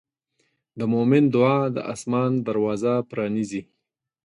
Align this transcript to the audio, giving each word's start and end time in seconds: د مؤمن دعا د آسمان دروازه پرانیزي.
د 0.79 0.81
مؤمن 0.93 1.23
دعا 1.35 1.59
د 1.75 1.77
آسمان 1.93 2.31
دروازه 2.47 2.93
پرانیزي. 3.09 3.61